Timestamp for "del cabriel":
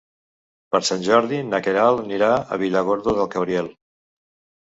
3.19-3.71